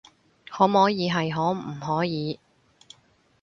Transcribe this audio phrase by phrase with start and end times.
[0.49, 2.39] 可摸耳係可唔可以